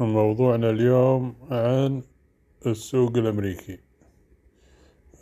[0.00, 2.02] موضوعنا اليوم عن
[2.66, 3.78] السوق الأمريكي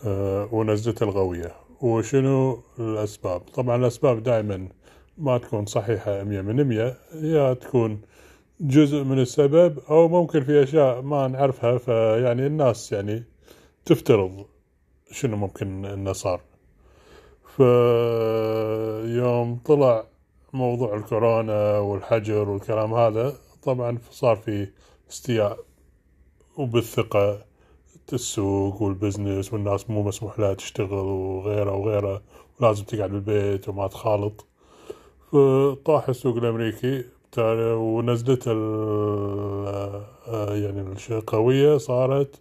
[0.05, 4.69] أه ونزلته القوية وشنو الأسباب؟ طبعا الأسباب دائما
[5.19, 8.01] ما تكون صحيحة مية من مية يا تكون
[8.61, 13.25] جزء من السبب أو ممكن في أشياء ما نعرفها فيعني الناس يعني
[13.85, 14.47] تفترض
[15.11, 16.41] شنو ممكن إنه صار.
[17.57, 20.05] فيوم طلع
[20.53, 24.69] موضوع الكورونا والحجر والكلام هذا طبعا صار في
[25.11, 25.59] استياء
[26.57, 27.45] وبالثقة
[28.13, 32.23] السوق وال business والناس مو مسموح لها تشتغل وغيره وغيره
[32.61, 34.47] ولازم تقعد بالبيت وما تخالط.
[35.33, 37.05] فطاح السوق الأمريكي
[37.39, 38.47] ونزلت
[40.63, 42.41] يعني القوية صارت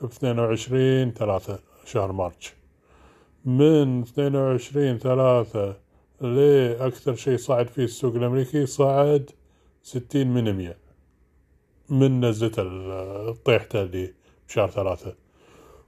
[0.00, 2.54] ب 22 ثلاثة شهر March.
[3.44, 5.76] من 22 ثلاثة
[6.20, 9.30] لأكثر شيء صعد فيه السوق الأمريكي صعد
[9.88, 10.76] ستين من مية
[11.88, 12.52] من نزلة
[13.28, 14.14] الطيحتة اللي
[14.48, 15.14] بشهر ثلاثة.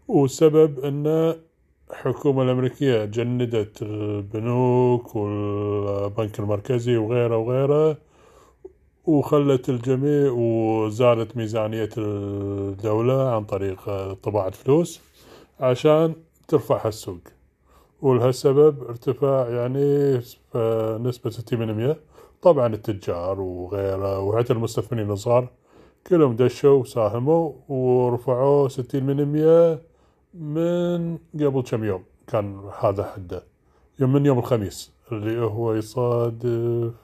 [0.08, 1.34] والسبب أن
[1.90, 7.96] الحكومة الأمريكية جندت البنوك والبنك المركزي وغيره وغيره
[9.06, 15.00] وخلت الجميع وزادت ميزانية الدولة عن طريق طباعة فلوس
[15.60, 16.14] عشان
[16.48, 17.20] ترفع السوق
[18.02, 20.14] ولهالسبب ارتفاع يعني
[21.08, 22.09] نسبة ستين من مية
[22.42, 25.48] طبعا التجار وغيره وحتى المستثمرين الصغار
[26.06, 27.52] كلهم دشوا وساهموا
[28.94, 29.82] من مية
[30.34, 32.04] من قبل كم يوم.
[32.26, 33.44] كان هذا حده.
[33.98, 36.94] يوم من يوم الخميس اللي هو يصادف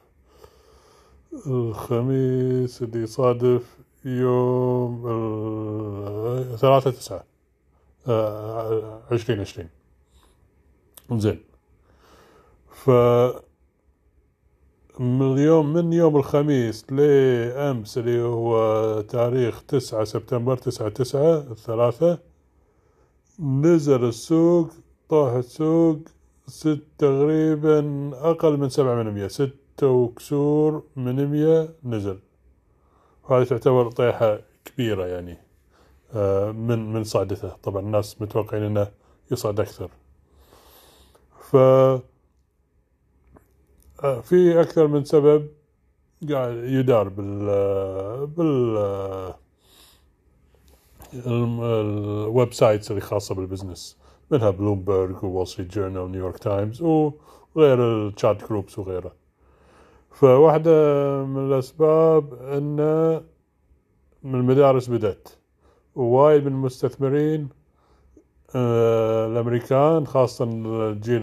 [1.46, 5.02] الخميس اللي يصادف يوم
[6.56, 7.24] ثلاثة تسعة
[8.08, 9.68] آه، عشرين عشرين.
[11.12, 11.40] زين.
[12.70, 12.90] ف
[15.00, 22.18] من اليوم من يوم الخميس لأمس اللي هو تاريخ تسعة سبتمبر تسعة تسعة الثلاثة
[23.40, 24.70] نزل السوق
[25.08, 25.98] طاح السوق
[26.46, 32.18] ست تقريبا أقل من سبعة من مية ستة وكسور من مية نزل.
[33.24, 35.38] وهذه تعتبر طيحة كبيرة يعني
[36.14, 38.88] آه، من من صعدته طبعا الناس متوقعين إنه
[39.30, 39.90] يصعد أكثر.
[41.40, 41.56] ف
[44.22, 45.48] في أكثر من سبب
[46.30, 48.76] قاعد يدار بال بال
[51.14, 53.98] ال websites اللي خاصة بال business
[54.30, 59.12] منها بلومبرج وول ستريت جورنال ونيويورك تايمز وغير ال chat groups وغيره.
[60.10, 60.72] فواحدة
[61.24, 62.76] من الأسباب أن
[64.22, 65.28] من المدارس بدأت.
[65.94, 67.55] ووايد من المستثمرين آه،
[68.54, 71.22] الأمريكان خاصه الجيل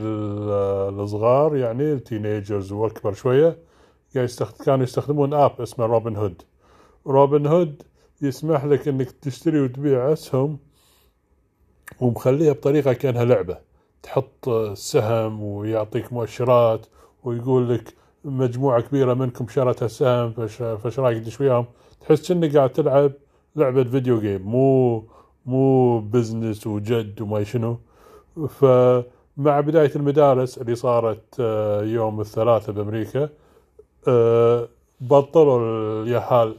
[1.00, 3.58] الصغار يعني ال teenagers واكبر شوية
[4.66, 6.42] كانوا يستخدمون app اسمه Robinhood.
[7.08, 7.84] Robinhood
[8.22, 10.58] يسمح لك إنك تشتري وتبيع أسهم
[12.02, 13.58] ومخليها بطريقة كأنها لعبة.
[14.04, 16.86] تحط سهم ويعطيك مؤشرات
[17.24, 17.94] ويقول لك
[18.26, 20.32] مجموعة كبيرة منكم شرت السهم
[20.78, 21.66] فش رايك تدش وياهم
[22.02, 23.12] تحس إنك قاعد تلعب
[23.56, 25.04] لعبة video game مو
[25.46, 27.78] مو business وجد وما شنو.
[28.50, 33.30] فمع بداية المدارس اللي صارت آه، يوم الثلاثاء بأمريكا
[34.08, 34.68] آه،
[35.02, 36.56] بطلوا اليهال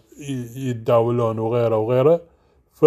[0.56, 2.20] يتداولون وغيره وغيره.
[2.72, 2.84] ف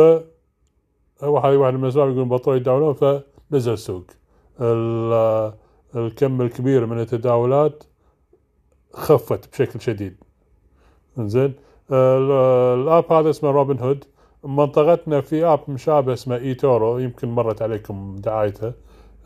[1.24, 4.06] هذه واحد من الأسباب يقولون بطلوا يتداولون فنزل السوق.
[5.96, 7.84] الكم الكبير من التداولات
[8.94, 10.16] خفت بشكل شديد.
[11.18, 11.54] زين؟
[11.92, 14.06] ال app هذا اسمه روبن هود.
[14.44, 18.74] منطقتنا في app مشابه اسمه إيتورو يمكن مرت عليكم دعايته.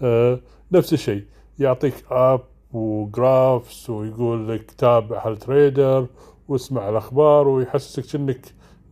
[0.02, 0.40] أه
[0.72, 1.24] نفس الشيء
[1.60, 2.42] يعطيك app
[2.74, 6.06] و graphs ويقول لك تابع هال trader
[6.48, 8.46] واسمع الأخبار ويحسسك انك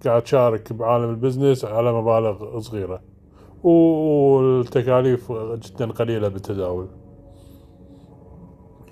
[0.06, 3.02] قاعد تشارك بعالم ال business على مبالغ صغيرة.
[3.64, 6.88] والتكاليف جدا قليلة بالتداول.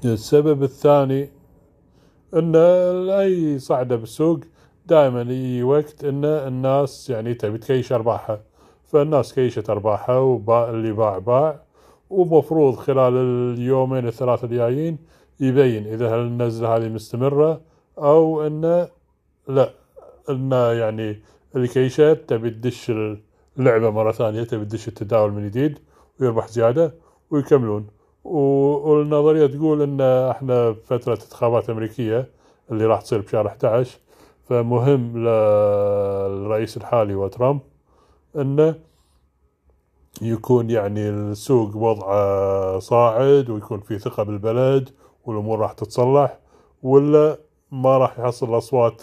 [0.05, 1.29] السبب الثاني
[2.33, 2.55] إن
[3.09, 4.39] اي صعده بالسوق
[4.87, 8.41] دائما يجي وقت إن الناس يعني تبي تكيش أرباحها.
[8.83, 11.61] فالناس cashت أرباحها وباع اللي باع باع
[12.09, 13.13] ومفروض خلال
[13.53, 14.97] اليومين الثلاثة الجايين
[15.39, 17.61] يبين إذا هل النزلة هذه مستمرة
[17.97, 18.87] أو انه
[19.47, 19.73] لا.
[20.29, 21.21] انه يعني
[21.55, 22.91] اللي كيشت تبي تدش
[23.59, 25.79] اللعبة مرة ثانية تبي تدش التداول من جديد
[26.19, 26.93] ويربح زيادة
[27.31, 27.87] ويكملون.
[28.23, 32.29] والنظرية تقول إن إحنا فترة انتخابات أمريكية
[32.71, 33.99] اللي راح تصير بشهر 11
[34.49, 37.59] فمهم للرئيس الحالي وترامب
[38.35, 38.75] إنه
[40.21, 44.89] يكون يعني السوق وضعه صاعد ويكون في ثقة بالبلد
[45.25, 46.39] والأمور راح تتصلح
[46.83, 47.37] ولا
[47.71, 49.01] ما راح يحصل الأصوات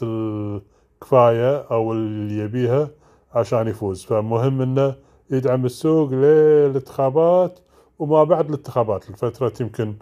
[1.00, 2.88] كفاية أو اللي يبيها
[3.34, 4.04] عشان يفوز.
[4.04, 4.94] فمهم أنه
[5.30, 7.58] يدعم السوق للانتخابات
[7.98, 9.94] وما بعد الانتخابات لفترة يمكن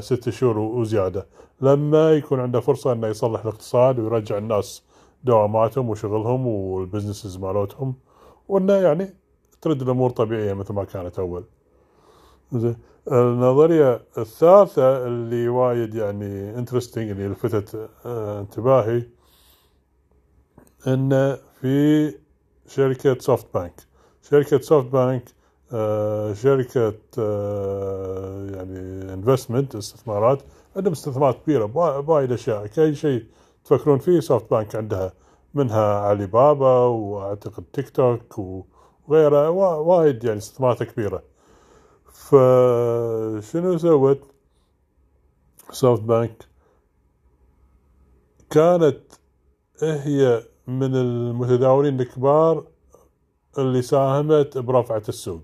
[0.00, 1.26] ست شهور وزيادة.
[1.60, 4.82] لما يكون عنده فرصة أنه يصلح الاقتصاد ويرجع الناس
[5.24, 7.94] دواماتهم وشغلهم والبزنسز مالتهم
[8.48, 9.14] وأنه يعني
[9.60, 11.44] ترد الأمور طبيعية مثل ما كانت أول.
[12.52, 12.76] زين.
[13.12, 19.02] النظرية الثالثة اللي وايد يعني interesting اللي لفتت آه انتباهي
[20.86, 22.14] ان في
[22.66, 23.74] شركة سوفت بانك
[24.30, 25.24] شركة سوفت بانك
[25.72, 28.78] آه شركة آه يعني
[29.14, 30.42] investment استثمارات
[30.76, 31.64] عندهم استثمارات كبيرة
[32.00, 32.66] بوايد أشياء.
[32.66, 33.24] كأي شيء
[33.64, 35.12] تفكرون فيه سوفت بانك عندها
[35.54, 41.22] منها علي بابا واعتقد تيك توك وغيره وايد يعني استثمارات كبيرة.
[42.12, 44.20] فشنو سوت؟
[45.70, 46.44] سوفت بانك
[48.50, 49.00] كانت
[49.82, 52.64] هي من المتداولين الكبار
[53.58, 55.42] اللي ساهمت برفعة السوق.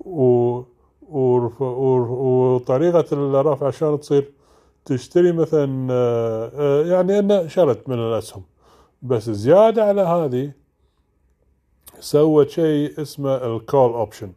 [0.00, 0.62] و
[1.60, 4.32] وطريقة الرفع شلون تصير؟
[4.84, 8.42] تشتري مثلا آه، يعني أنه شرت من الأسهم.
[9.02, 10.52] بس زيادة على هذه
[12.00, 14.32] سوت شيء اسمه ال call option.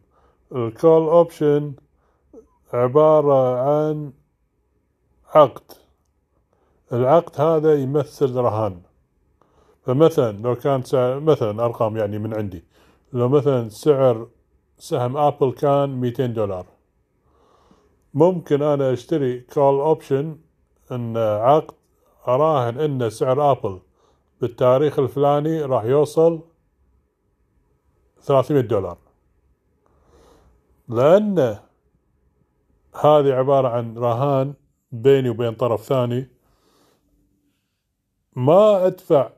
[0.52, 1.72] ال call option
[2.72, 4.12] عبارة عن
[5.34, 5.72] عقد.
[6.92, 8.80] العقد هذا يمثل رهان.
[9.86, 12.64] فمثلا لو كان سعر مثلا أرقام يعني من عندي.
[13.12, 14.28] لو مثلا سعر
[14.78, 16.66] سهم آبل كان 200 دولار.
[18.14, 20.38] ممكن أنا أشتري call option
[20.92, 21.74] إن عقد
[22.28, 23.80] أراهن إن سعر آبل
[24.40, 26.40] بالتاريخ الفلاني راح يوصل
[28.22, 28.98] 300 دولار.
[30.88, 31.38] لأن
[33.04, 34.54] هذه عبارة عن رهان
[34.92, 36.28] بيني وبين طرف ثاني.
[38.36, 39.35] ما أدفع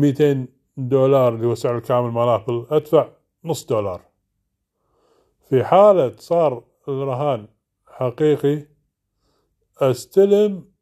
[0.00, 0.46] 200
[0.76, 2.66] دولار اللي هو سعر الكامل مال آبل.
[2.70, 3.08] أدفع
[3.44, 4.02] نص دولار.
[5.48, 7.48] في حالة صار الرهان
[7.86, 8.66] حقيقي
[9.78, 10.72] أستلم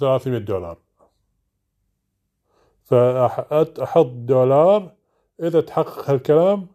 [0.00, 0.78] 300 دولار.
[2.82, 4.96] فأحط دولار.
[5.42, 6.66] إذا تحقق هالكلام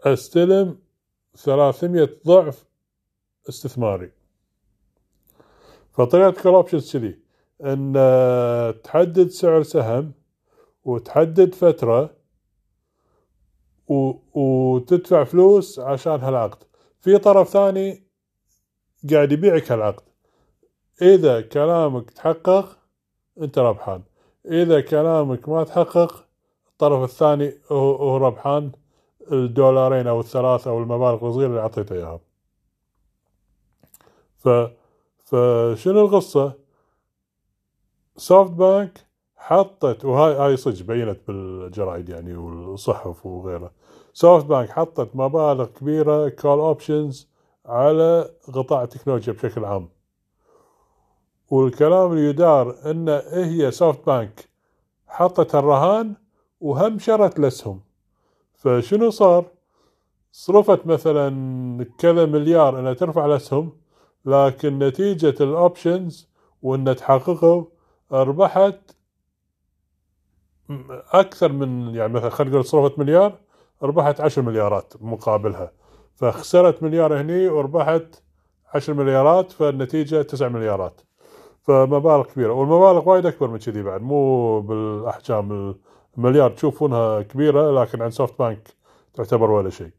[0.00, 0.78] أستلم
[1.34, 2.64] 300 ضعف
[3.48, 4.12] استثماري.
[5.92, 7.18] فطريقة كول كذي.
[7.62, 7.92] أن
[8.84, 10.12] تحدد سعر سهم
[10.84, 12.10] وتحدد فترة
[13.88, 14.12] و...
[14.34, 16.64] وتدفع فلوس عشان هالعقد.
[17.00, 18.02] في طرف ثاني
[19.10, 20.02] قاعد يبيعك هالعقد.
[21.02, 22.78] إذا كلامك تحقق
[23.40, 24.02] أنت ربحان.
[24.46, 26.24] إذا كلامك ما تحقق
[26.68, 28.72] الطرف الثاني هو ربحان.
[29.32, 32.20] الدولارين أو الثلاث أو المبالغ الصغيرة اللي اعطيته إياها.
[35.24, 36.61] فشنو القصة؟
[38.16, 39.06] سوفت بانك
[39.36, 43.70] حطت وهاي هاي صدق بينت بالجرايد يعني والصحف وغيره.
[44.12, 47.28] سوفت بانك حطت مبالغ كبيرة call options
[47.66, 49.88] على قطاع التكنولوجيا بشكل عام.
[51.50, 54.48] والكلام اللي يدار إن هي سوفت بانك
[55.06, 56.14] حطت الرهان
[56.60, 57.80] وهم شرت الاسهم
[58.54, 59.44] فشنو صار؟
[60.32, 63.72] صرفت مثلا كذا مليار إنها ترفع الاسهم
[64.24, 66.28] لكن نتيجة ال options
[66.62, 67.64] وان تحققوا
[68.12, 68.96] ربحت
[71.12, 73.38] أكثر من يعني مثلا خلينا نقول صرفت مليار
[73.82, 75.72] ربحت عشر مليارات مقابلها.
[76.14, 78.22] فخسرت مليار هني وربحت
[78.74, 81.00] عشر مليارات فالنتيجة تسع مليارات.
[81.62, 84.02] فمبالغ كبيرة والمبالغ وايد أكبر من كذي بعد.
[84.02, 85.74] مو بالأحجام
[86.18, 88.68] المليار تشوفونها كبيرة لكن عند سوفت بانك
[89.14, 89.90] تعتبر ولا شيء.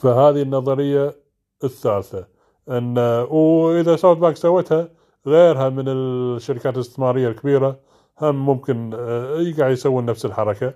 [0.00, 1.16] فهذه النظرية
[1.64, 2.26] الثالثة
[2.68, 2.98] أن
[3.30, 4.88] وإذا سوفت بانك سوتها
[5.26, 7.80] غيرها من الشركات الاستثمارية الكبيرة
[8.20, 10.74] هم ممكن آه، قاعد يسوون نفس الحركة.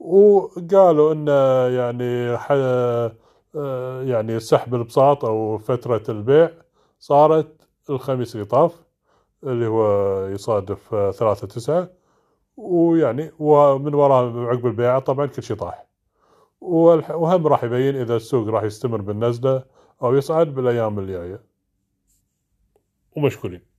[0.00, 1.28] وقالوا أن
[1.74, 2.38] يعني
[3.56, 6.50] آه، يعني سحب البساط أو فترة البيع
[6.98, 8.72] صارت الخميس اللي طاف
[9.44, 11.90] اللي هو يصادف آه، ثلاثة تسعة.
[12.56, 15.86] ويعني ومن وراء عقب البيع طبعا كل شيء طاح.
[16.60, 19.64] وهم راح يبين إذا السوق راح يستمر بالنزلة
[20.02, 21.40] أو يصعد بالأيام الجاية.
[23.16, 23.69] ومشكورين.